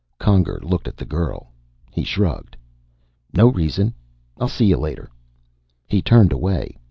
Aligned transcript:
Conger 0.17 0.59
looked 0.63 0.87
at 0.87 0.97
the 0.97 1.05
girl. 1.05 1.51
He 1.91 2.03
shrugged. 2.03 2.57
"No 3.37 3.49
reason. 3.51 3.93
I'll 4.39 4.47
see 4.47 4.65
you 4.65 4.77
later." 4.77 5.11
He 5.85 6.01
turned 6.01 6.31
away. 6.33 6.75